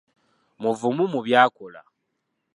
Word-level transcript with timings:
Muvumu 0.61 1.03
mu 1.13 1.19
by’akola 1.25 1.81